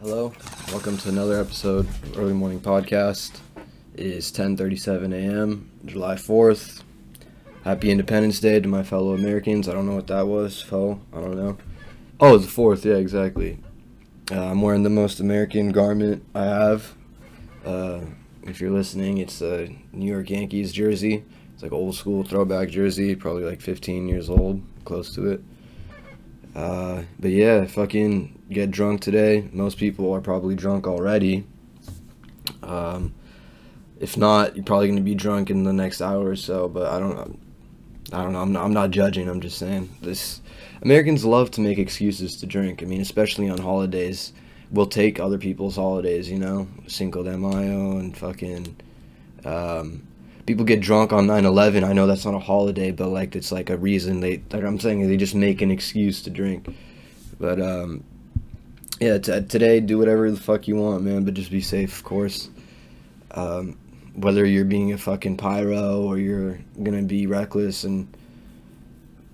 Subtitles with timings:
[0.00, 0.32] Hello,
[0.68, 3.40] welcome to another episode of Early Morning Podcast.
[3.94, 6.82] It is 10:37 a.m., July 4th.
[7.64, 9.68] Happy Independence Day to my fellow Americans.
[9.68, 11.02] I don't know what that was, foe.
[11.12, 11.58] I don't know.
[12.18, 12.86] Oh, the 4th.
[12.86, 13.58] Yeah, exactly.
[14.32, 16.94] Uh, I'm wearing the most American garment I have.
[17.62, 18.00] Uh,
[18.44, 21.24] if you're listening, it's a New York Yankees jersey.
[21.52, 25.42] It's like old school throwback jersey, probably like 15 years old, close to it.
[26.56, 29.48] Uh, but yeah, fucking get drunk today.
[29.52, 31.46] Most people are probably drunk already.
[32.62, 33.14] Um,
[33.98, 36.68] if not, you're probably gonna be drunk in the next hour or so.
[36.68, 37.38] But I don't,
[38.12, 38.40] I don't know.
[38.40, 39.28] I'm not, I'm not judging.
[39.28, 40.40] I'm just saying this.
[40.82, 42.82] Americans love to make excuses to drink.
[42.82, 44.32] I mean, especially on holidays.
[44.70, 46.30] We'll take other people's holidays.
[46.30, 48.76] You know, Cinco de Mayo and fucking.
[49.44, 50.06] Um,
[50.46, 53.70] people get drunk on 9-11 i know that's not a holiday but like it's like
[53.70, 56.74] a reason they like i'm saying they just make an excuse to drink
[57.38, 58.02] but um
[59.00, 62.04] yeah t- today do whatever the fuck you want man but just be safe of
[62.04, 62.50] course
[63.32, 63.76] um
[64.14, 68.14] whether you're being a fucking pyro or you're gonna be reckless and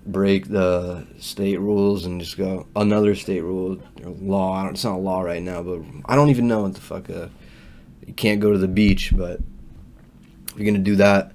[0.05, 4.97] break the state rules and just go another state rule or law it's not a
[4.97, 7.27] law right now but i don't even know what the fuck uh,
[8.05, 9.41] you can't go to the beach but
[10.57, 11.33] if you're gonna do that,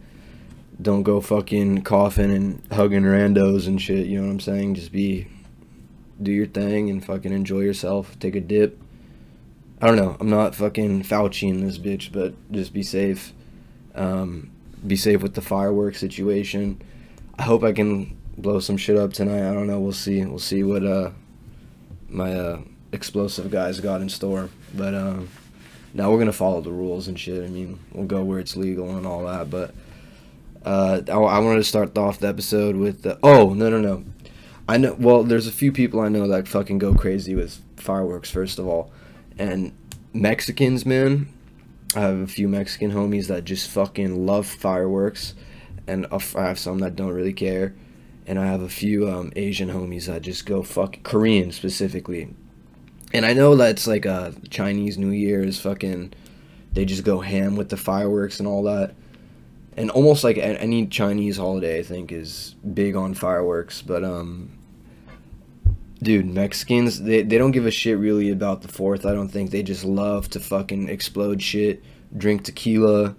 [0.81, 4.07] don't go fucking coughing and hugging randos and shit.
[4.07, 4.75] You know what I'm saying?
[4.75, 5.29] Just be,
[6.23, 8.19] do your thing and fucking enjoy yourself.
[8.19, 8.81] Take a dip.
[9.81, 10.17] I don't know.
[10.21, 13.33] I'm not fucking Fauci in this bitch, but just be safe.
[13.95, 14.51] Um,
[14.87, 16.81] be safe with the fireworks situation.
[17.39, 19.49] I hope I can blow some shit up tonight.
[19.49, 19.81] I don't know.
[19.81, 20.25] We'll see.
[20.25, 21.11] We'll see what uh
[22.09, 22.61] my uh
[22.93, 24.51] explosive guys got in store.
[24.75, 25.29] But um
[25.95, 27.45] now we're gonna follow the rules and shit.
[27.45, 29.51] I mean, we'll go where it's legal and all that.
[29.51, 29.75] But
[30.65, 34.05] uh, I, I wanted to start off the episode with the, oh no no no,
[34.69, 34.97] I know.
[34.99, 38.31] Well, there's a few people I know that fucking go crazy with fireworks.
[38.31, 38.91] First of all,
[39.39, 39.73] and
[40.13, 41.29] Mexicans, man.
[41.95, 45.35] I have a few Mexican homies that just fucking love fireworks,
[45.87, 47.75] and I have some that don't really care,
[48.27, 52.31] and I have a few um, Asian homies that just go fuck Korean specifically
[53.13, 56.15] and I know that's like a Chinese New Year is fucking.
[56.73, 58.95] They just go ham with the fireworks and all that,
[59.77, 63.83] and almost like any Chinese holiday, I think is big on fireworks.
[63.83, 64.51] But um,
[66.03, 69.07] dude, Mexicans they they don't give a shit really about the Fourth.
[69.07, 71.83] I don't think they just love to fucking explode shit,
[72.17, 73.17] drink tequila.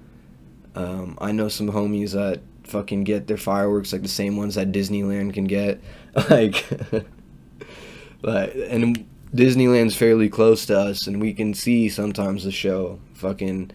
[0.75, 4.71] Um, I know some homies that fucking get their fireworks like the same ones that
[4.71, 5.81] Disneyland can get,
[6.29, 6.65] like.
[8.21, 12.99] but and Disneyland's fairly close to us, and we can see sometimes the show.
[13.15, 13.71] Fucking,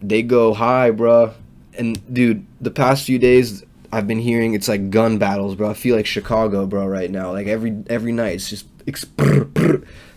[0.00, 1.34] they go high, bruh.
[1.78, 5.70] And dude, the past few days I've been hearing it's like gun battles, bro.
[5.70, 7.30] I feel like Chicago, bro, right now.
[7.32, 8.66] Like every every night, it's just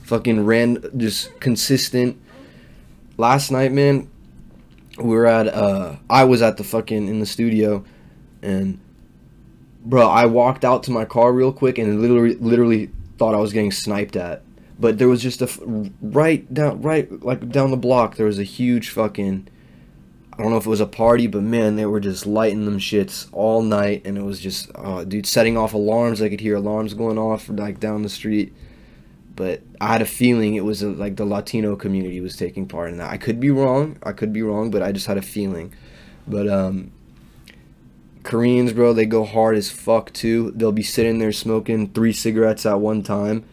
[0.03, 2.17] fucking ran, just consistent.
[3.17, 4.09] Last night, man,
[4.97, 7.83] we were at uh, I was at the fucking in the studio,
[8.41, 8.79] and
[9.83, 13.51] bro, I walked out to my car real quick and literally literally thought I was
[13.51, 14.41] getting sniped at.
[14.79, 15.49] But there was just a
[16.01, 19.47] right down right like down the block there was a huge fucking
[20.37, 22.77] I don't know if it was a party, but man, they were just lighting them
[22.77, 26.21] shits all night, and it was just, uh, dude, setting off alarms.
[26.21, 28.53] I could hear alarms going off like down the street.
[29.35, 32.89] But I had a feeling it was a, like the Latino community was taking part
[32.89, 33.11] in that.
[33.11, 33.97] I could be wrong.
[34.03, 35.73] I could be wrong, but I just had a feeling.
[36.27, 36.91] But um,
[38.23, 40.51] Koreans, bro, they go hard as fuck too.
[40.55, 43.43] They'll be sitting there smoking three cigarettes at one time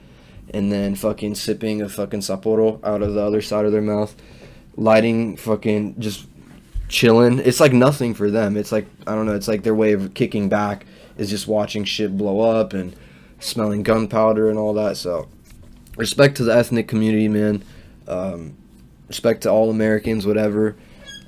[0.53, 4.15] and then fucking sipping a fucking Sapporo out of the other side of their mouth,
[4.76, 6.26] lighting fucking just
[6.92, 7.41] chilling.
[7.41, 8.56] It's like nothing for them.
[8.56, 10.86] It's like I don't know, it's like their way of kicking back
[11.16, 12.94] is just watching shit blow up and
[13.41, 14.97] smelling gunpowder and all that.
[14.97, 15.28] So
[15.97, 17.64] respect to the ethnic community, man.
[18.06, 18.56] Um,
[19.08, 20.76] respect to all Americans, whatever.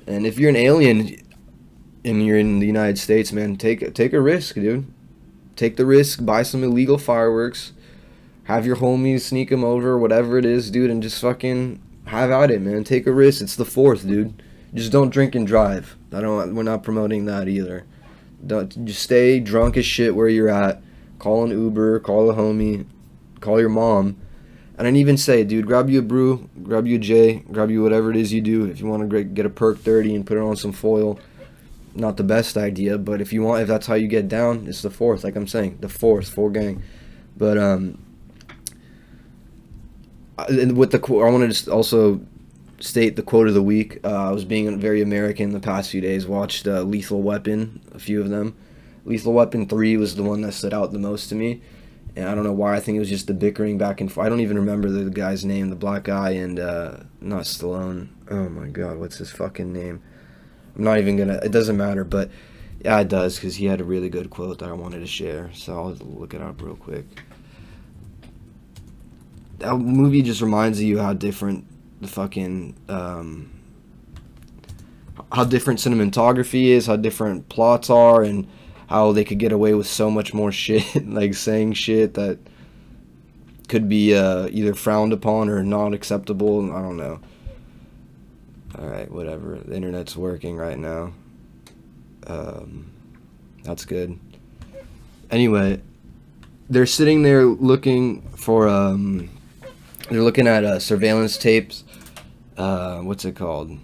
[0.07, 1.17] And if you're an alien,
[2.05, 4.85] and you're in the United States, man, take take a risk, dude.
[5.55, 7.71] Take the risk, buy some illegal fireworks,
[8.43, 12.51] have your homies sneak them over, whatever it is, dude, and just fucking have at
[12.51, 12.83] it, man.
[12.83, 13.41] Take a risk.
[13.41, 14.43] It's the fourth, dude.
[14.75, 15.95] Just don't drink and drive.
[16.11, 16.53] I don't.
[16.53, 17.85] We're not promoting that either.
[18.45, 20.81] Don't just stay drunk as shit where you're at.
[21.17, 22.85] Call an Uber, call a homie,
[23.39, 24.17] call your mom.
[24.77, 27.81] And I'd even say, dude, grab you a brew, grab you a J, grab you
[27.81, 28.65] whatever it is you do.
[28.65, 31.17] If you want to get a perk 30 and put it on some foil,
[31.95, 34.81] not the best idea, but if you want, if that's how you get down, it's
[34.81, 35.23] the fourth.
[35.23, 36.83] Like I'm saying, the fourth, full gang.
[37.37, 37.97] But um,
[40.37, 42.19] and with the I wanted to also
[42.79, 43.99] state the quote of the week.
[44.03, 46.27] Uh, I was being very American the past few days.
[46.27, 48.55] Watched uh, Lethal Weapon, a few of them.
[49.05, 51.61] Lethal Weapon three was the one that stood out the most to me,
[52.15, 52.75] and I don't know why.
[52.75, 54.25] I think it was just the bickering back and forth.
[54.25, 58.09] I don't even remember the guy's name, the black guy, and uh, not Stallone.
[58.29, 60.01] Oh my God, what's his fucking name?
[60.75, 61.39] I'm not even gonna.
[61.43, 62.31] It doesn't matter, but
[62.83, 65.51] yeah, it does because he had a really good quote that I wanted to share.
[65.53, 67.05] So I'll look it up real quick.
[69.59, 71.65] That movie just reminds you how different
[72.05, 73.51] the fucking um,
[75.31, 78.47] how different cinematography is, how different plots are, and
[78.87, 82.39] how they could get away with so much more shit, like saying shit that
[83.67, 86.71] could be uh, either frowned upon or not acceptable.
[86.71, 87.19] I don't know.
[88.77, 89.55] Alright, whatever.
[89.55, 91.13] The internet's working right now.
[92.27, 92.91] Um,
[93.63, 94.19] that's good.
[95.31, 95.81] Anyway,
[96.69, 99.29] they're sitting there looking for, um,
[100.09, 101.84] they're looking at uh, surveillance tapes.
[102.57, 103.77] Uh, what's it called?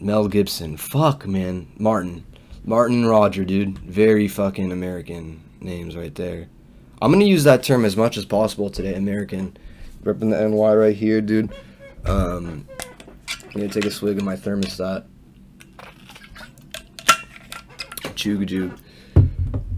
[0.00, 0.76] Mel Gibson.
[0.76, 1.68] Fuck, man.
[1.78, 2.24] Martin.
[2.64, 3.78] Martin Roger, dude.
[3.78, 6.48] Very fucking American names right there.
[7.02, 8.94] I'm gonna use that term as much as possible today.
[8.94, 9.56] American.
[10.02, 11.50] Repping the NY right here, dude.
[12.04, 12.66] Um,
[13.28, 15.04] I'm gonna take a swig of my thermostat.
[18.14, 18.78] Chugajug.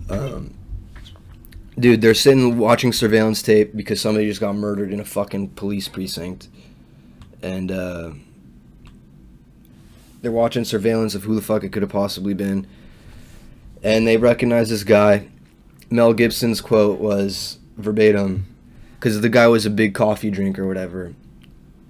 [0.09, 0.55] Um,
[1.79, 5.89] dude, they're sitting watching surveillance tape because somebody just got murdered in a fucking police
[5.89, 6.49] precinct.
[7.43, 8.11] And, uh,
[10.27, 12.67] they're watching surveillance of who the fuck it could have possibly been.
[13.85, 15.29] And they recognize this guy.
[15.89, 18.53] Mel Gibson's quote was verbatim
[18.95, 21.15] because the guy was a big coffee drinker or whatever.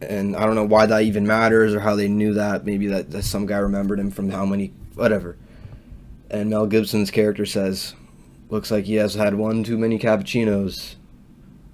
[0.03, 2.67] And I don't know why that even matters or how they knew that.
[2.67, 5.39] Maybe that, that some guy remembered him from how many, whatever.
[6.31, 7.95] And Mel Gibson's character says,
[8.51, 10.97] looks like he has had one too many cappuccinos.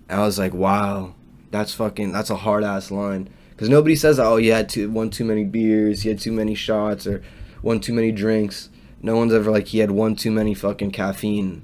[0.09, 1.17] And I was like, wow,
[1.51, 3.31] that's fucking, that's a hard ass line.
[3.53, 6.55] Because nobody says, oh, you had too, one too many beers, you had too many
[6.55, 7.23] shots, or
[7.61, 8.71] one too many drinks.
[9.01, 11.63] No one's ever like, he had one too many fucking caffeine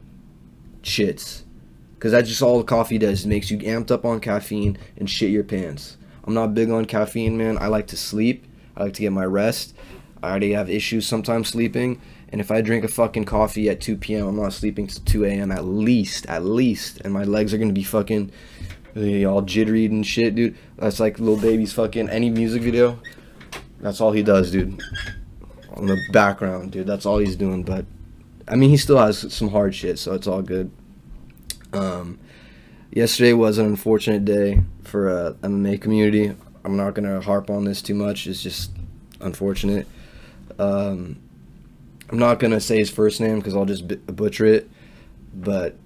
[0.83, 1.43] shits.
[1.95, 3.25] Because that's just all coffee does.
[3.25, 5.97] It makes you amped up on caffeine and shit your pants.
[6.25, 7.59] I'm not big on caffeine, man.
[7.59, 8.47] I like to sleep.
[8.77, 9.75] I like to get my rest.
[10.23, 12.01] I already have issues sometimes sleeping.
[12.31, 15.25] And if I drink a fucking coffee at 2 p.m., I'm not sleeping till 2
[15.25, 15.51] a.m.
[15.51, 16.27] at least.
[16.27, 17.01] At least.
[17.01, 18.31] And my legs are to be fucking
[18.97, 20.57] all jittery and shit, dude.
[20.77, 22.99] That's like Lil Baby's fucking any music video.
[23.81, 24.81] That's all he does, dude.
[25.75, 26.87] On the background, dude.
[26.87, 27.63] That's all he's doing.
[27.63, 27.85] But
[28.49, 30.71] I mean, he still has some hard shit, so it's all good.
[31.73, 32.19] Um,
[32.91, 36.35] yesterday was an unfortunate day for uh, MMA community.
[36.65, 38.27] I'm not gonna harp on this too much.
[38.27, 38.73] It's just
[39.21, 39.87] unfortunate.
[40.59, 41.21] Um,
[42.11, 44.69] I'm not gonna say his first name because I'll just butcher it.
[45.35, 45.77] But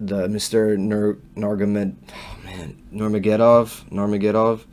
[0.00, 0.76] the Mr.
[0.78, 4.64] Nur- Nargamed, oh man, Nurmagomedov, Nurmagomedov,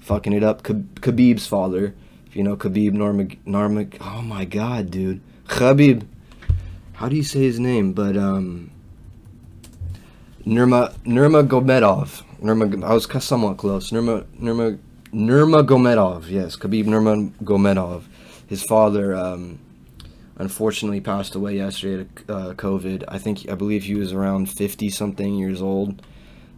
[0.00, 0.62] fucking it up.
[0.62, 1.94] Khabib's father,
[2.26, 6.06] if you know Khabib Nurmag, oh my god, dude, Khabib.
[6.94, 7.92] How do you say his name?
[7.92, 8.70] But um,
[10.46, 12.22] Nurma Nurmagomedov.
[12.40, 13.90] Nurma, I was somewhat close.
[13.90, 14.78] Nurma Nurma
[15.12, 16.28] Nurmagomedov.
[16.28, 18.04] Yes, Khabib Nurmagomedov.
[18.46, 19.14] His father.
[19.14, 19.58] Um,
[20.36, 23.04] unfortunately passed away yesterday to uh, COVID.
[23.08, 26.02] I think I believe he was around 50 something years old,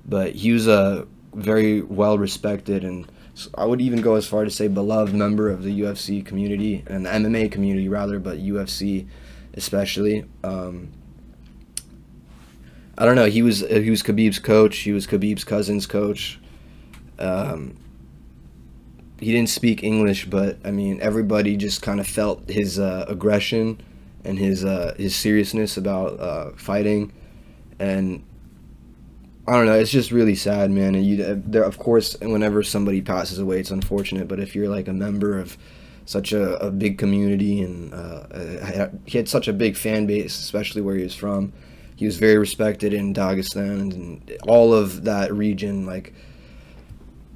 [0.06, 3.10] but he was a very well respected and
[3.56, 7.04] I would even go as far to say beloved member of the UFC community and
[7.04, 9.08] the MMA community rather, but UFC
[9.54, 10.24] especially.
[10.44, 10.88] Um,
[12.96, 13.26] I don't know.
[13.26, 14.78] He was he was Khabib's coach.
[14.78, 16.38] He was Khabib's cousin's coach.
[17.18, 17.76] Um,
[19.20, 23.80] he didn't speak English, but I mean, everybody just kind of felt his uh, aggression
[24.24, 27.12] and his uh, his seriousness about uh, fighting,
[27.78, 28.24] and
[29.46, 29.74] I don't know.
[29.74, 30.94] It's just really sad, man.
[30.94, 34.26] And you, there, of course, whenever somebody passes away, it's unfortunate.
[34.26, 35.58] But if you're like a member of
[36.06, 40.82] such a, a big community and uh, he had such a big fan base, especially
[40.82, 41.52] where he was from,
[41.96, 46.14] he was very respected in Dagestan and all of that region, like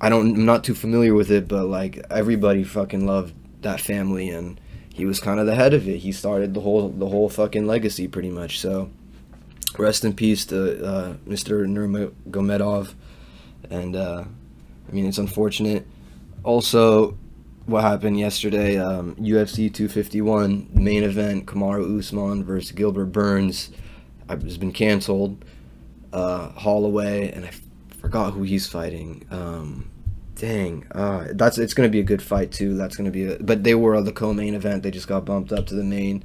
[0.00, 4.28] I don't, I'm not too familiar with it, but like everybody fucking loved that family,
[4.28, 4.60] and
[4.92, 5.98] he was kind of the head of it.
[5.98, 8.60] He started the whole, the whole fucking legacy, pretty much.
[8.60, 8.90] So,
[9.76, 11.66] rest in peace to uh, Mr.
[11.66, 12.94] Nurmagomedov,
[13.70, 14.24] and uh,
[14.88, 15.86] I mean it's unfortunate.
[16.44, 17.18] Also,
[17.66, 18.78] what happened yesterday?
[18.78, 23.70] Um, UFC 251 main event: Kamaru Usman versus Gilbert Burns
[24.28, 25.44] has been canceled.
[26.12, 27.50] Uh, Holloway and I
[28.00, 29.26] forgot who he's fighting.
[29.30, 29.90] Um,
[30.34, 32.74] dang, uh, that's it's gonna be a good fight too.
[32.74, 34.82] That's gonna be, a, but they were the co-main event.
[34.82, 36.24] They just got bumped up to the main.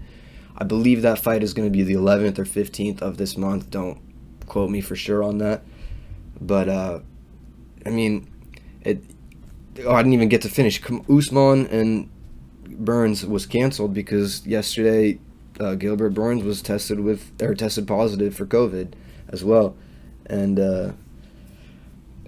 [0.55, 3.69] I believe that fight is gonna be the 11th or 15th of this month.
[3.69, 3.99] Don't
[4.47, 5.63] quote me for sure on that.
[6.39, 6.99] But uh,
[7.85, 8.29] I mean,
[8.81, 9.03] it.
[9.85, 10.79] Oh, I didn't even get to finish.
[11.09, 12.09] Usman and
[12.67, 15.19] Burns was canceled because yesterday
[15.59, 18.93] uh, Gilbert Burns was tested with or tested positive for COVID
[19.29, 19.75] as well
[20.25, 20.91] and uh,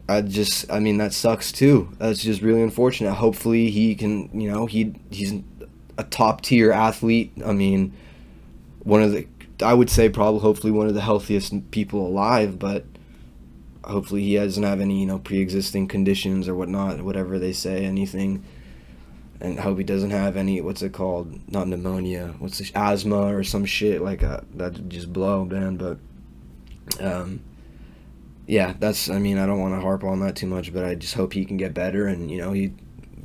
[0.07, 1.89] I just, I mean, that sucks too.
[1.97, 3.13] That's just really unfortunate.
[3.13, 5.33] Hopefully, he can, you know, he he's
[5.97, 7.31] a top tier athlete.
[7.43, 7.93] I mean,
[8.83, 9.27] one of the,
[9.63, 12.59] I would say probably, hopefully, one of the healthiest people alive.
[12.59, 12.85] But
[13.83, 17.83] hopefully, he doesn't have any, you know, pre existing conditions or whatnot, whatever they say,
[17.83, 18.43] anything.
[19.41, 21.51] And hope he doesn't have any, what's it called?
[21.51, 22.35] Not pneumonia.
[22.39, 22.71] What's this?
[22.73, 24.45] Asthma or some shit like that.
[24.57, 25.75] That'd just blow, man.
[25.75, 25.97] But,
[27.03, 27.41] um,
[28.47, 29.09] yeah, that's.
[29.09, 31.33] I mean, I don't want to harp on that too much, but I just hope
[31.33, 32.73] he can get better, and you know, he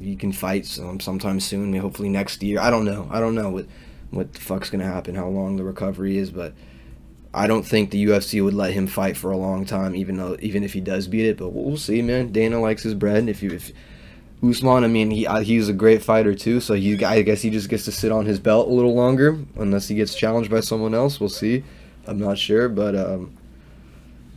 [0.01, 1.75] he can fight some sometime soon.
[1.75, 2.61] Hopefully next year.
[2.61, 3.09] I don't know.
[3.11, 3.67] I don't know what
[4.11, 6.55] what the fuck's gonna happen, how long the recovery is, but
[7.33, 10.37] I don't think the UFC would let him fight for a long time, even though
[10.41, 11.37] even if he does beat it.
[11.37, 12.33] But we'll see, man.
[12.33, 13.29] Dana likes his bread.
[13.29, 13.73] If you if
[14.43, 17.51] Usman, I mean, he uh, he's a great fighter too, so he I guess he
[17.51, 20.61] just gets to sit on his belt a little longer, unless he gets challenged by
[20.61, 21.21] someone else.
[21.21, 21.63] We'll see.
[22.07, 23.37] I'm not sure, but um,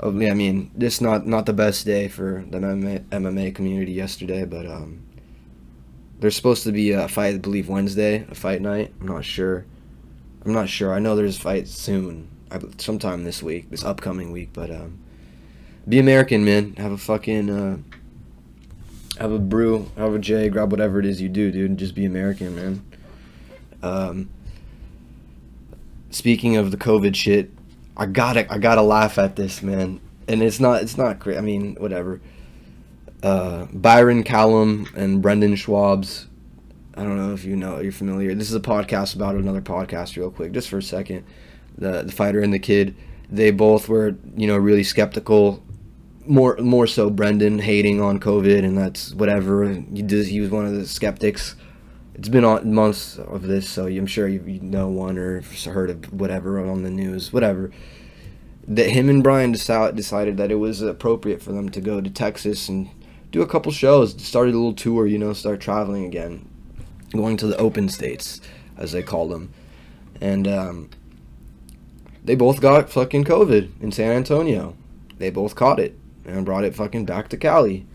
[0.04, 4.66] I mean, this not not the best day for the MMA, MMA community yesterday, but
[4.66, 5.02] um,
[6.20, 8.94] there's supposed to be a fight, I believe Wednesday, a fight night.
[9.00, 9.66] I'm not sure.
[10.46, 10.94] I'm not sure.
[10.94, 12.28] I know there's a fight soon,
[12.78, 14.50] sometime this week, this upcoming week.
[14.52, 15.00] But um,
[15.88, 16.76] be American, man.
[16.76, 17.78] Have a fucking uh,
[19.20, 22.06] have a brew, have a J, grab whatever it is you do, dude, just be
[22.06, 22.86] American, man.
[23.82, 24.30] Um,
[26.10, 27.52] speaking of the COVID shit,
[27.96, 31.38] I gotta I gotta laugh at this man, and it's not it's not great.
[31.38, 32.22] I mean, whatever.
[33.22, 36.28] Uh, Bryan Callen and Brendan Schaub's.
[36.96, 38.36] I don't know if you know you're familiar.
[38.36, 41.24] This is a podcast about another podcast, real quick, just for a second.
[41.78, 42.96] The the fighter and the kid,
[43.30, 45.64] they both were you know really skeptical.
[46.26, 49.66] More more so Brendan hating on COVID and that's whatever.
[49.70, 51.56] He did, he was one of the skeptics
[52.16, 55.90] it's been on months of this, so I'm sure you, you know one or heard
[55.90, 57.72] of whatever on the news, whatever.
[58.68, 62.70] That him and Bryan decided that it was appropriate for them to go to Texas
[62.70, 62.90] and
[63.32, 66.48] do a couple shows, started a little tour, you know, start traveling again,
[67.12, 68.40] going to the open states,
[68.78, 69.52] as they call them,
[70.22, 70.90] and um,
[72.24, 74.78] they both got fucking COVID in San Antonio.
[75.18, 77.86] They both caught it and brought it fucking back to Cali.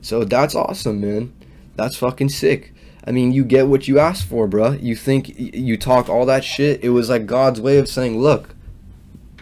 [0.00, 1.32] So that's awesome, man.
[1.76, 2.74] That's fucking sick.
[3.08, 4.82] I mean, you get what you asked for, bruh.
[4.82, 6.84] You think you talk all that shit.
[6.84, 8.54] It was like God's way of saying, look,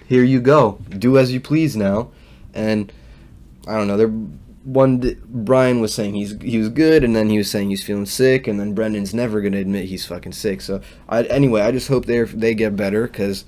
[0.06, 0.78] here you go.
[0.88, 2.12] Do as you please now.
[2.54, 2.92] And
[3.66, 3.96] I don't know.
[3.96, 7.82] There, one Bryan was saying he's he was good, and then he was saying he's
[7.82, 10.61] feeling sick, and then Brendan's never gonna admit he's fucking sick.
[10.61, 13.44] So I anyway, I just hope they they get better, cause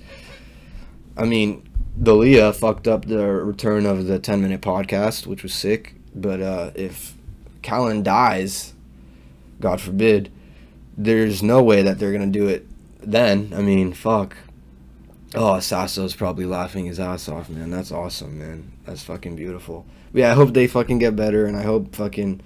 [1.15, 1.67] I mean,
[2.01, 5.95] D'Elia fucked up the return of the ten minute podcast, which was sick.
[6.13, 7.13] But uh, if
[7.63, 8.73] Callen dies
[9.59, 10.31] God forbid,
[10.97, 12.67] there's no way that they're gonna do it
[13.01, 13.53] then.
[13.55, 14.35] I mean, fuck.
[15.35, 17.69] Oh, Sasso's probably laughing his ass off, man.
[17.69, 18.71] That's awesome, man.
[18.85, 19.85] That's fucking beautiful.
[20.11, 22.41] But yeah, I hope they fucking get better, and I hope fucking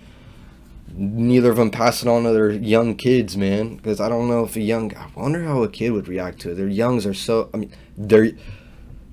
[0.95, 3.77] neither of them pass it on to their young kids, man.
[3.77, 6.51] Because I don't know if a young, I wonder how a kid would react to
[6.51, 6.55] it.
[6.55, 8.31] Their youngs are so, I mean, they're,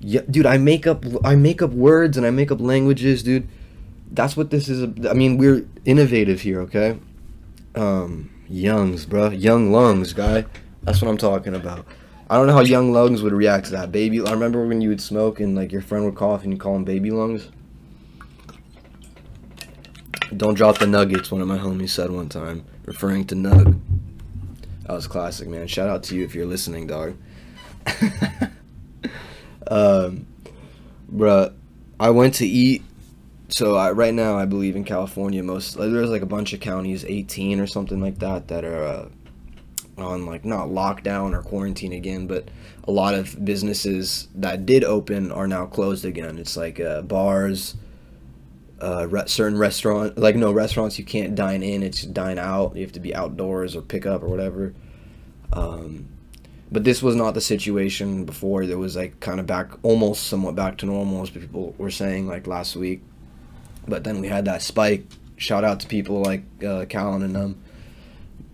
[0.01, 0.45] yeah, dude.
[0.45, 3.47] I make up, I make up words and I make up languages, dude.
[4.11, 4.83] That's what this is.
[5.07, 6.99] I mean, we're innovative here, okay?
[7.75, 9.29] Um, Youngs, bro.
[9.29, 10.45] Young lungs, guy.
[10.83, 11.85] That's what I'm talking about.
[12.29, 13.91] I don't know how young lungs would react to that.
[13.91, 16.59] Baby, I remember when you would smoke and like your friend would cough and you
[16.59, 17.49] call him baby lungs.
[20.35, 23.79] Don't drop the nuggets, one of my homies said one time, referring to Nug.
[24.83, 25.67] That was classic, man.
[25.67, 27.15] Shout out to you if you're listening, dog.
[29.67, 30.25] um,
[31.13, 31.53] bruh,
[31.99, 32.83] I went to eat
[33.51, 37.05] so I, right now I believe in California most there's like a bunch of counties
[37.05, 39.09] 18 or something like that that are uh,
[39.97, 42.49] on like not lockdown or quarantine again but
[42.85, 46.37] a lot of businesses that did open are now closed again.
[46.37, 47.75] It's like uh, bars
[48.81, 52.81] uh, re- certain restaurant like no restaurants you can't dine in it's dine out you
[52.81, 54.73] have to be outdoors or pick up or whatever.
[55.53, 56.07] Um,
[56.71, 58.65] but this was not the situation before.
[58.65, 62.27] There was like kind of back almost somewhat back to normal as people were saying
[62.27, 63.03] like last week
[63.87, 65.05] but then we had that spike.
[65.37, 67.63] Shout out to people like uh, Callen and them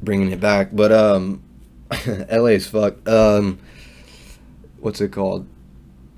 [0.01, 0.69] bringing it back.
[0.71, 1.43] But um,
[2.31, 3.07] LA's fuck.
[3.07, 3.59] Um,
[4.79, 5.47] what's it called?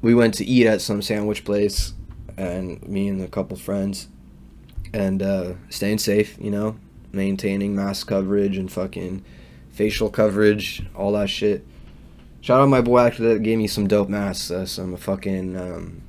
[0.01, 1.94] We went to eat at some sandwich place,
[2.38, 4.08] and me and a couple friends,
[4.94, 6.78] and uh, staying safe, you know,
[7.12, 9.25] maintaining mask coverage and fucking
[9.72, 11.66] facial coverage, all that shit.
[12.42, 16.01] Shout out my boy actually that gave me some dope masks, uh, some fucking um,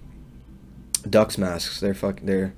[1.09, 1.80] ducks masks.
[1.80, 2.54] They're fucking they're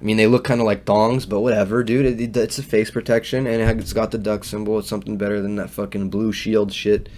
[0.00, 2.06] I mean, they look kind of like thongs, but whatever, dude.
[2.06, 4.78] It, it, it's a face protection, and it's got the duck symbol.
[4.78, 7.08] It's something better than that fucking blue shield shit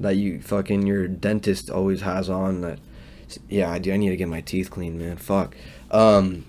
[0.00, 2.62] that you fucking your dentist always has on.
[2.62, 2.78] That
[3.50, 3.92] Yeah, I do.
[3.92, 5.18] I need to get my teeth cleaned, man.
[5.18, 5.56] Fuck.
[5.90, 6.46] Um,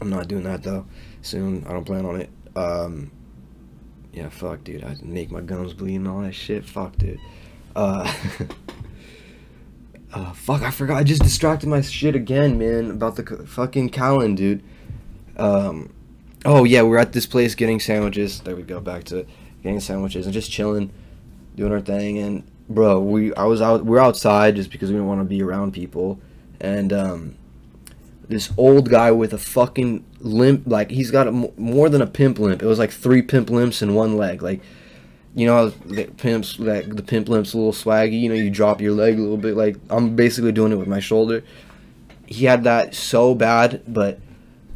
[0.00, 0.86] I'm not doing that though.
[1.20, 1.64] Soon.
[1.66, 2.30] I don't plan on it.
[2.54, 3.10] Um,
[4.14, 4.82] yeah, fuck, dude.
[4.82, 6.64] I make my gums bleed and all that shit.
[6.64, 7.20] Fuck, dude.
[7.74, 8.10] Uh,
[10.16, 10.96] uh, fuck, I forgot.
[10.96, 14.62] I just distracted my shit again, man, about the c- fucking Callen, dude.
[15.36, 15.92] Um,
[16.44, 18.40] oh yeah, we're at this place getting sandwiches.
[18.40, 19.26] There we go, back to
[19.62, 20.90] getting sandwiches and just chilling,
[21.54, 22.18] doing our thing.
[22.18, 23.84] And bro, we I was out.
[23.84, 26.18] We're outside just because we didn't want to be around people.
[26.60, 27.34] And um,
[28.26, 32.38] this old guy with a fucking limp, like he's got a, more than a pimp
[32.38, 32.62] limp.
[32.62, 34.62] It was like three pimp limps in one leg, like.
[35.36, 38.18] You know, the pimps like the pimp limp's a little swaggy.
[38.18, 39.54] You know, you drop your leg a little bit.
[39.54, 41.44] Like I'm basically doing it with my shoulder.
[42.24, 44.18] He had that so bad, but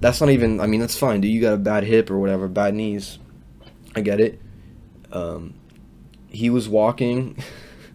[0.00, 0.60] that's not even.
[0.60, 1.22] I mean, that's fine.
[1.22, 3.18] Dude, you got a bad hip or whatever, bad knees.
[3.96, 4.38] I get it.
[5.10, 5.54] Um,
[6.28, 7.42] he was walking,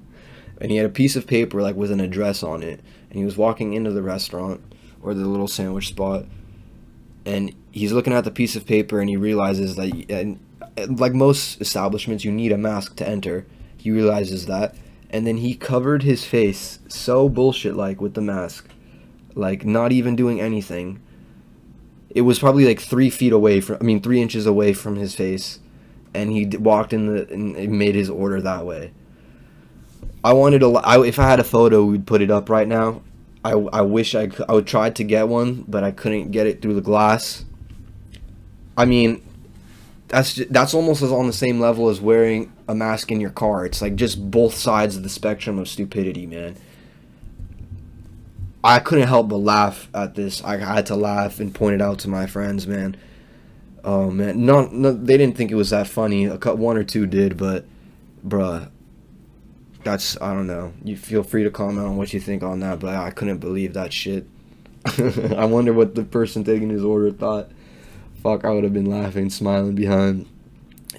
[0.59, 2.79] and he had a piece of paper like with an address on it,
[3.11, 4.59] and he was walking into the restaurant
[5.03, 6.25] or the little sandwich spot,
[7.27, 10.39] and he's looking at the piece of paper, and he realizes that, and
[10.87, 13.45] like most establishments, you need a mask to enter.
[13.77, 14.75] He realizes that,
[15.09, 18.67] and then he covered his face so bullshit like with the mask,
[19.35, 20.99] like not even doing anything.
[22.09, 25.15] It was probably like three feet away from, I mean, three inches away from his
[25.15, 25.59] face,
[26.13, 28.91] and he walked in the and made his order that way.
[30.23, 33.01] I wanted to, I, if I had a photo, we'd put it up right now.
[33.43, 36.63] I, I wish I, I would try to get one, but I couldn't get it
[36.63, 37.45] through the glass.
[38.75, 39.21] I mean,
[40.07, 43.31] that's just, that's almost as on the same level as wearing a mask in your
[43.31, 43.65] car.
[43.65, 46.55] It's like just both sides of the spectrum of stupidity, man.
[48.63, 50.43] I couldn't help but laugh at this.
[50.43, 52.97] I had to laugh and point it out to my friends, man.
[53.83, 56.25] Oh man, no, no, they didn't think it was that funny.
[56.25, 57.65] A cut one or two did, but,
[58.27, 58.69] bruh,
[59.83, 60.73] that's I don't know.
[60.83, 63.73] You feel free to comment on what you think on that, but I couldn't believe
[63.73, 64.27] that shit.
[65.37, 67.51] I wonder what the person taking his order thought.
[68.25, 70.25] Fuck, I would have been laughing, smiling behind.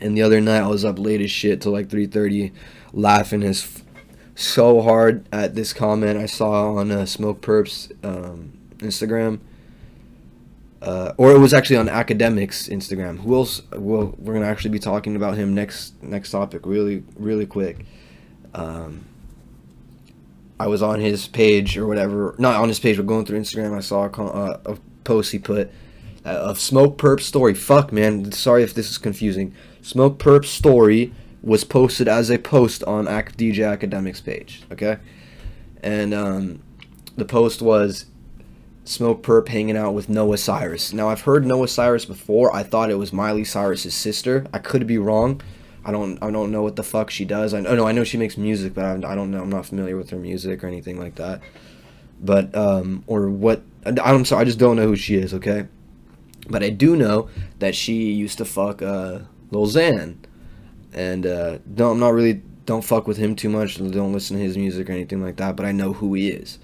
[0.01, 2.53] And the other night, I was up late as shit till like 3:30,
[2.93, 3.83] laughing as f-
[4.37, 9.41] so hard at this comment I saw on uh, Smokepurpp's um, Instagram.
[10.81, 13.19] Uh, or it was actually on Akademiks Instagram.
[13.19, 13.61] Who else?
[13.73, 17.87] Well, we're gonna actually be talking about him next next topic really really quick.
[18.55, 19.05] Um,
[20.61, 23.77] I was on his page or whatever, not on his page, but going through Instagram.
[23.77, 25.73] I saw a, uh, a post he put
[26.27, 27.55] uh, of Smokepurpp story.
[27.55, 29.55] Fuck man, sorry if this is confusing.
[29.83, 31.13] Smokepurpp story
[31.43, 34.63] was posted as a post on DJ Akademiks page.
[34.73, 34.99] Okay,
[35.83, 36.63] and um,
[37.17, 38.07] the post was
[38.85, 40.93] Smokepurpp hanging out with Noah Cyrus.
[40.93, 42.55] Now I've heard Noah Cyrus before.
[42.55, 44.47] I thought it was Miley Cyrus's sister.
[44.53, 45.41] I could be wrong.
[45.85, 47.55] I don't I don't know what the fuck she does.
[47.55, 49.43] I oh no I know she makes music, but I, I don't know.
[49.43, 51.41] I'm not familiar with her music or anything like that.
[52.21, 54.43] But um or what I'm sorry.
[54.43, 55.33] I just don't know who she is.
[55.35, 55.69] Okay,
[56.49, 57.29] but I do know
[57.59, 60.17] that she used to fuck uh, Lil Xan,
[60.93, 63.79] and uh, no, I'm not really don't fuck with him too much.
[63.79, 65.55] Don't listen to his music or anything like that.
[65.55, 66.59] But I know who he is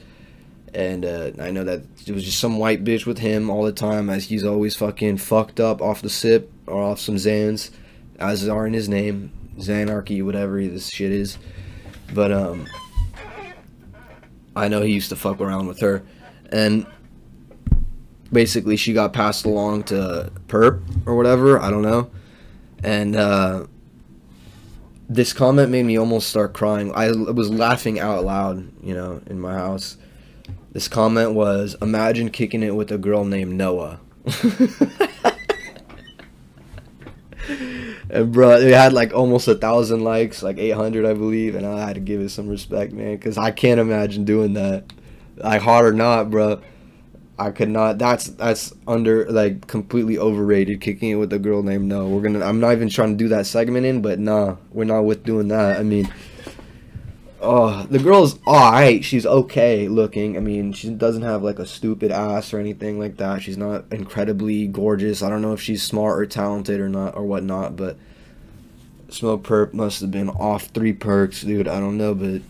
[0.74, 3.72] and uh, I know that it was just some white bitch with him all the
[3.72, 7.70] time, as he's always fucking fucked up off the sip or off some Zans,
[8.18, 11.38] as are in his name, Xanarchy, whatever this shit is.
[12.14, 12.66] But um,
[14.56, 16.02] I know he used to fuck around with her,
[16.50, 16.86] and
[18.32, 21.60] basically she got passed along to Perp or whatever.
[21.60, 22.10] I don't know,
[22.82, 23.66] and uh,
[25.08, 26.92] this comment made me almost start crying.
[26.94, 29.96] I was laughing out loud, you know, in my house.
[30.72, 34.00] This comment was, "Imagine kicking it with a girl named Noah."
[38.10, 41.86] and bro, it had like almost a thousand likes, like 800, I believe, and I
[41.86, 44.84] had to give it some respect, man, because I can't imagine doing that.
[45.36, 46.60] Like hard or not, bro,
[47.38, 47.98] I could not.
[47.98, 50.80] That's that's under like completely overrated.
[50.80, 52.08] Kicking it with a girl named No.
[52.08, 52.44] We're gonna.
[52.44, 55.48] I'm not even trying to do that segment in, but nah, we're not with doing
[55.48, 55.78] that.
[55.78, 56.12] I mean.
[57.44, 59.04] Oh, the girl's alright.
[59.04, 60.36] She's okay looking.
[60.36, 63.42] I mean, she doesn't have like a stupid ass or anything like that.
[63.42, 65.24] She's not incredibly gorgeous.
[65.24, 67.96] I don't know if she's smart or talented or not or whatnot, but
[69.08, 71.66] Smokepurpp must have been off three perks, dude.
[71.66, 72.42] I don't know, but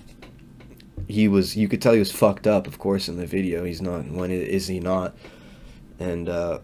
[1.09, 1.57] he was.
[1.57, 3.65] You could tell he was fucked up, of course, in the video.
[3.65, 4.07] He's not.
[4.07, 5.15] When is he not?
[5.99, 6.61] And uh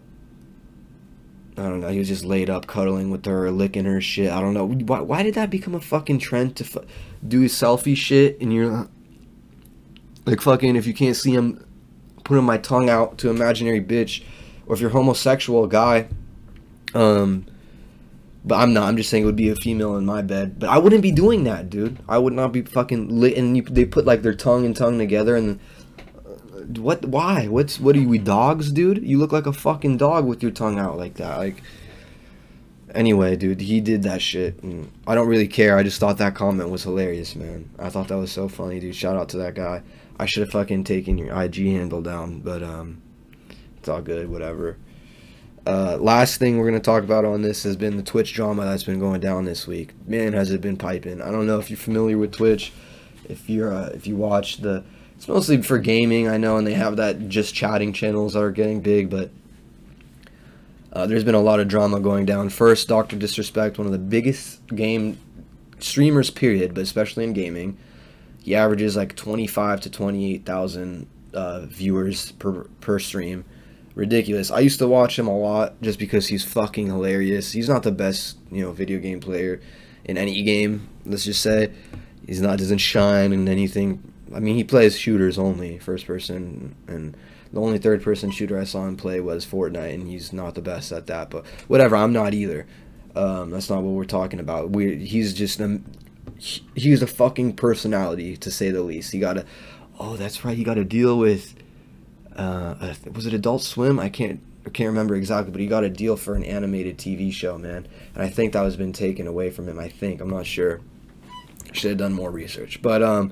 [1.59, 1.89] I don't know.
[1.89, 4.31] He was just laid up, cuddling with her, licking her shit.
[4.31, 4.65] I don't know.
[4.65, 6.85] Why, why did that become a fucking trend to fu-
[7.27, 8.39] do selfie shit?
[8.39, 8.87] And you're
[10.25, 11.65] like, fucking, if you can't see him,
[12.23, 14.23] putting my tongue out to imaginary bitch,
[14.67, 16.07] or if you're homosexual guy,
[16.93, 17.45] um,
[18.45, 18.87] But I'm not.
[18.87, 20.59] I'm just saying it would be a female in my bed.
[20.59, 21.99] But I wouldn't be doing that, dude.
[22.07, 23.37] I would not be fucking lit.
[23.37, 25.59] And you, they put like their tongue and tongue together and.
[26.25, 26.31] uh,
[26.79, 27.05] What?
[27.05, 27.47] Why?
[27.47, 27.79] What's?
[27.79, 28.07] What are you?
[28.07, 29.03] We dogs, dude?
[29.03, 31.37] You look like a fucking dog with your tongue out like that.
[31.37, 31.61] Like.
[32.95, 34.63] Anyway, dude, he did that shit.
[34.63, 35.77] And I don't really care.
[35.77, 37.69] I just thought that comment was hilarious, man.
[37.77, 38.95] I thought that was so funny, dude.
[38.95, 39.83] Shout out to that guy.
[40.19, 43.01] I should have fucking taken your IG handle down, but um,
[43.77, 44.29] it's all good.
[44.29, 44.77] Whatever.
[45.65, 48.83] Uh, last thing we're gonna talk about on this has been the Twitch drama that's
[48.83, 49.93] been going down this week.
[50.07, 51.21] Man, has it been piping?
[51.21, 52.71] I don't know if you're familiar with Twitch.
[53.27, 54.83] If you're uh, if you watch the,
[55.15, 56.27] it's mostly for gaming.
[56.27, 59.31] I know, and they have that just chatting channels that are getting big, but
[60.91, 62.49] uh, there's been a lot of drama going down.
[62.49, 65.17] First, Doctor Disrespect, one of the biggest game
[65.79, 67.77] streamers, period, but especially in gaming.
[68.41, 73.45] He averages like 25 to 28,000 uh, viewers per per stream.
[73.99, 74.49] Ridiculous.
[74.49, 77.51] I used to watch him a lot just because he's fucking hilarious.
[77.51, 79.59] He's not the best, you know, video game player
[80.05, 80.87] in any game.
[81.05, 81.73] Let's just say
[82.25, 84.01] he's not doesn't shine in anything.
[84.33, 87.17] I mean, he plays shooters only, first person, and
[87.51, 90.61] the only third person shooter I saw him play was Fortnite, and he's not the
[90.61, 91.29] best at that.
[91.29, 92.67] But whatever, I'm not either.
[93.17, 94.69] Um, that's not what we're talking about.
[94.69, 95.81] We he's just a
[96.37, 99.11] he- he's a fucking personality to say the least.
[99.11, 99.45] He got to,
[99.99, 100.55] oh, that's right.
[100.55, 101.53] He got to deal with,
[102.35, 103.99] uh, was it Adult Swim?
[103.99, 107.31] I can't I can't remember exactly, but he got a deal for an animated TV
[107.31, 107.87] show, man.
[108.13, 109.79] And I think that was been taken away from him.
[109.79, 110.81] I think I'm not sure.
[111.71, 113.31] Should have done more research, but um,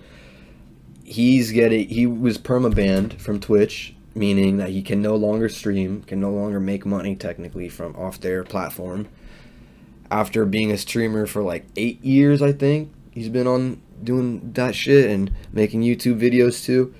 [1.03, 6.03] he's getting he was perma banned from Twitch, meaning that he can no longer stream,
[6.03, 9.07] can no longer make money technically from off their platform.
[10.11, 14.75] After being a streamer for like eight years, I think he's been on doing that
[14.75, 16.93] shit and making YouTube videos too.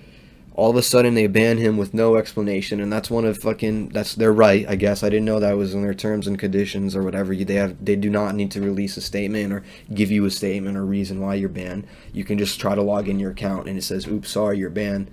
[0.57, 3.89] All of a sudden, they ban him with no explanation, and that's one of fucking
[3.89, 5.03] that's their right, I guess.
[5.03, 7.33] I didn't know that was in their terms and conditions or whatever.
[7.33, 10.75] They have they do not need to release a statement or give you a statement
[10.75, 11.87] or reason why you're banned.
[12.11, 14.69] You can just try to log in your account and it says, "Oops, sorry, you're
[14.69, 15.11] banned."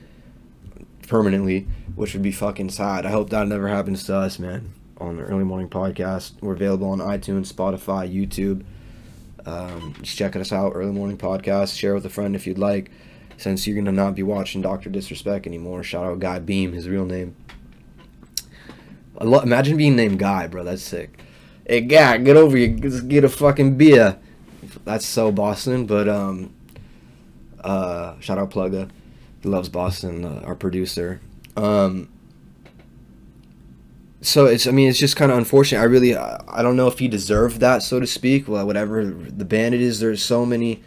[1.07, 3.07] permanently, which would be fucking sad.
[3.07, 4.73] I hope that never happens to us, man.
[4.99, 8.65] On the early morning podcast, we're available on iTunes, Spotify, YouTube.
[9.47, 11.79] Um, just checking us out, early morning podcast.
[11.79, 12.91] Share with a friend if you'd like.
[13.37, 17.05] Since you're gonna not be watching Doctor Disrespect anymore, shout out Guy Beahm, his real
[17.05, 17.37] name.
[19.21, 20.65] Lo- imagine being named Guy, bro.
[20.65, 21.21] That's sick.
[21.67, 22.69] Hey, Guy, get over here.
[22.69, 24.19] Just get a fucking beer.
[24.85, 26.55] That's so Boston, but um,
[27.63, 28.91] uh, shout out Plugga.
[29.43, 31.21] He loves Boston, uh, our producer.
[31.57, 32.09] Um,
[34.21, 35.81] so it's, I mean, it's just kind of unfortunate.
[35.81, 38.49] I really, I, I don't know if he deserved that, so to speak.
[38.49, 40.83] Well, whatever the band it is, there's so many,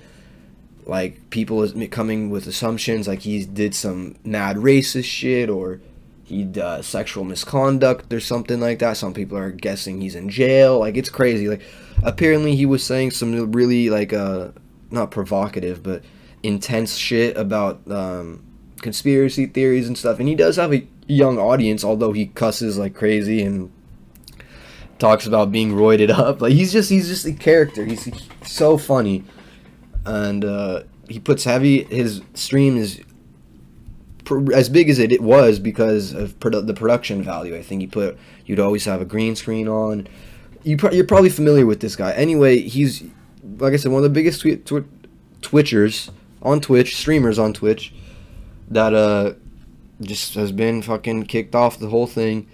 [0.88, 5.82] like, people is coming with assumptions, like he did some mad racist shit or
[6.24, 8.98] he uh, sexual misconduct or something like that.
[8.98, 10.80] Some people are guessing he's in jail.
[10.80, 11.48] Like, it's crazy.
[11.48, 11.62] Like,
[12.04, 14.50] apparently he was saying some really, like, uh,
[14.92, 16.04] not provocative, but
[16.44, 18.44] intense shit about um,
[18.82, 20.20] conspiracy theories and stuff.
[20.20, 23.72] And he does have a young audience, although he cusses like crazy and
[25.00, 26.42] talks about being roided up.
[26.42, 27.86] Like he's just he's just a character.
[27.86, 28.10] He's
[28.44, 29.24] so funny,
[30.08, 31.84] and uh, he puts heavy.
[31.84, 33.02] His stream is
[34.54, 37.56] as big as it, it was because of produ- the production value.
[37.56, 40.08] I think he put you'd always have a green screen on.
[40.64, 42.12] You pro- you're probably familiar with this guy.
[42.14, 43.04] Anyway, he's
[43.60, 44.84] like I said, one of the biggest twi- twi-
[45.42, 46.10] Twitchers
[46.42, 47.94] on Twitch, streamers on Twitch,
[48.70, 49.34] that uh
[50.02, 52.48] just has been fucking kicked off the whole thing,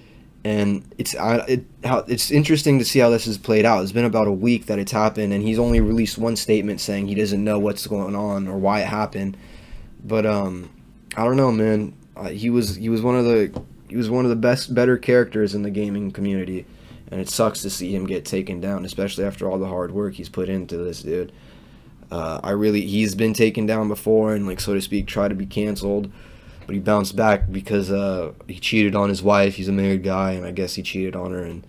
[0.46, 3.82] and it's it how it's interesting to see how this has played out.
[3.82, 7.08] It's been about a week that it's happened, and he's only released one statement saying
[7.08, 9.38] he doesn't know what's going on or why it happened.
[10.04, 10.70] But um,
[11.16, 11.94] I don't know, man.
[12.16, 14.98] Uh, he was he was one of the he was one of the best better
[14.98, 16.66] characters in the gaming community,
[17.10, 20.16] and it sucks to see him get taken down, especially after all the hard work
[20.16, 21.32] he's put into this dude.
[22.12, 25.36] Uh, I really he's been taken down before and like so to speak tried to
[25.36, 26.12] be canceled,
[26.74, 29.56] but he bounced back because uh, he cheated on his wife.
[29.56, 31.44] He's a married guy, and I guess he cheated on her.
[31.44, 31.68] And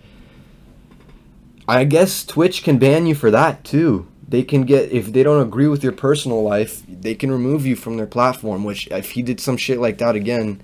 [1.67, 4.07] I guess Twitch can ban you for that too.
[4.27, 7.75] They can get if they don't agree with your personal life, they can remove you
[7.75, 8.63] from their platform.
[8.63, 10.63] Which if he did some shit like that again,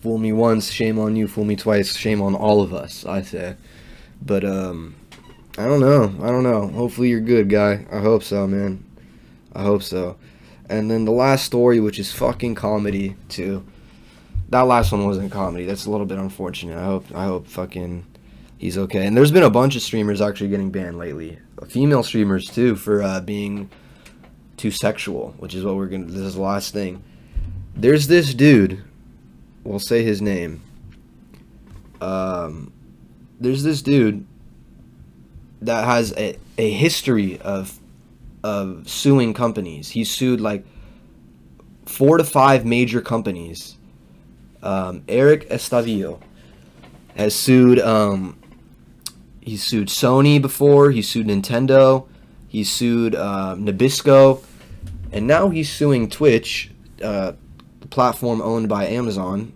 [0.00, 1.28] fool me once, shame on you.
[1.28, 3.04] Fool me twice, shame on all of us.
[3.04, 3.56] I say,
[4.22, 4.94] but um.
[5.58, 6.04] I don't know.
[6.26, 6.68] I don't know.
[6.68, 7.84] Hopefully you're good, guy.
[7.92, 8.82] I hope so, man.
[9.52, 10.16] I hope so.
[10.72, 13.62] And then the last story, which is fucking comedy too.
[14.48, 15.66] That last one wasn't comedy.
[15.66, 16.78] That's a little bit unfortunate.
[16.78, 17.04] I hope.
[17.14, 18.06] I hope fucking
[18.56, 19.06] he's okay.
[19.06, 21.38] And there's been a bunch of streamers actually getting banned lately.
[21.68, 23.68] Female streamers too for uh, being
[24.56, 26.06] too sexual, which is what we're gonna.
[26.06, 27.04] This is the last thing.
[27.76, 28.82] There's this dude.
[29.64, 30.62] We'll say his name.
[32.00, 32.72] Um,
[33.38, 34.26] there's this dude
[35.60, 37.78] that has a, a history of
[38.42, 39.90] of suing companies.
[39.90, 40.64] He sued like
[41.86, 43.76] four to five major companies.
[44.62, 46.20] Um, Erik Estavillo
[47.16, 47.78] has sued.
[47.80, 48.38] Um,
[49.40, 50.90] he's sued Sony before.
[50.90, 52.06] He sued Nintendo.
[52.48, 54.44] He sued uh, Nabisco,
[55.10, 56.70] and now he's suing Twitch,
[57.02, 57.32] uh,
[57.80, 59.54] the platform owned by Amazon,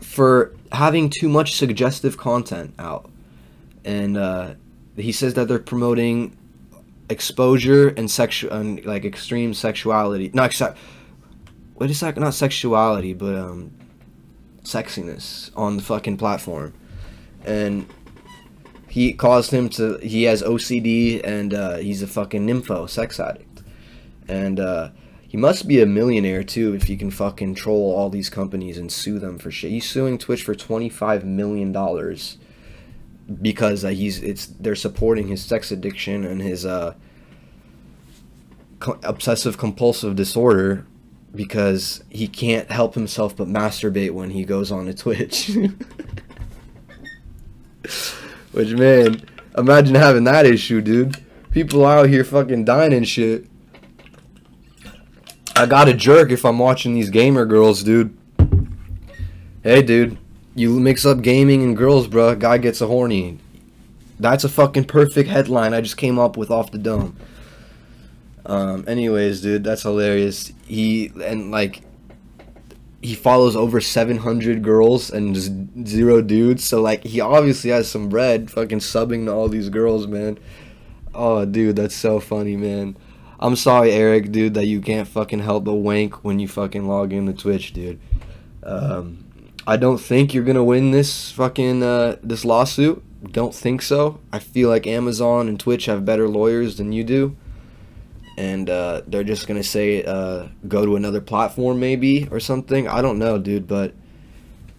[0.00, 3.08] for having too much suggestive content out.
[3.84, 4.54] And uh,
[4.96, 6.36] he says that they're promoting
[7.08, 10.30] exposure and sexual and like extreme sexuality.
[10.34, 10.76] Not exa-
[11.74, 12.16] what is that?
[12.16, 13.72] Not sexuality, but um,
[14.62, 16.74] sexiness on the fucking platform,
[17.44, 17.86] and
[18.88, 19.98] he caused him to.
[19.98, 23.62] He has OCD and uh, he's a fucking nympho, sex addict,
[24.28, 24.90] and uh,
[25.26, 28.90] he must be a millionaire too if he can fucking troll all these companies and
[28.90, 29.70] sue them for shit.
[29.70, 32.38] He's suing Twitch for twenty five million dollars
[33.40, 36.94] because uh, he's it's they're supporting his sex addiction and his uh,
[38.80, 40.86] co- obsessive compulsive disorder
[41.34, 45.48] because he can't help himself but masturbate when he goes on to Twitch.
[48.52, 49.22] Which man,
[49.56, 51.22] imagine having that issue, dude.
[51.50, 53.46] People out here fucking dying and shit.
[55.54, 58.16] I got a jerk if I'm watching these gamer girls, dude.
[59.62, 60.16] Hey, dude,
[60.58, 62.34] you mix up gaming and girls, bro.
[62.34, 63.38] Guy gets a horny.
[64.18, 67.16] That's a fucking perfect headline I just came up with off the dome.
[68.44, 70.52] Um, anyways, dude, that's hilarious.
[70.66, 71.82] He and like
[73.00, 75.52] he follows over 700 girls and just
[75.86, 76.64] zero dudes.
[76.64, 80.38] So like he obviously has some bread fucking subbing to all these girls, man.
[81.14, 82.96] Oh, dude, that's so funny, man.
[83.38, 87.12] I'm sorry, Eric, dude, that you can't fucking help but wank when you fucking log
[87.12, 88.00] into Twitch, dude.
[88.64, 89.27] Um,
[89.68, 93.04] I don't think you're gonna win this fucking uh, this lawsuit.
[93.30, 94.18] Don't think so.
[94.32, 97.36] I feel like Amazon and Twitch have better lawyers than you do,
[98.38, 102.88] and uh, they're just gonna say uh, go to another platform maybe or something.
[102.88, 103.92] I don't know, dude, but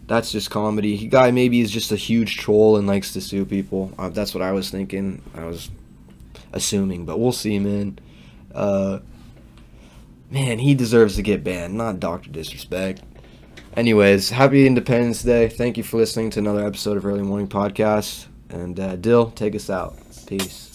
[0.08, 0.96] that's just comedy.
[0.96, 3.94] He guy maybe is just a huge troll and likes to sue people.
[3.96, 5.22] Uh, that's what I was thinking.
[5.36, 5.70] I was
[6.52, 8.00] assuming, but we'll see, man.
[8.56, 9.02] Uh,
[10.32, 13.04] man, he deserves to get banned, not Doctor Disrespect.
[13.80, 15.48] Anyways, happy Independence Day.
[15.48, 18.26] Thank you for listening to another episode of Early Morning Podcast.
[18.50, 19.96] And uh, Dill, take us out.
[20.28, 20.69] Peace.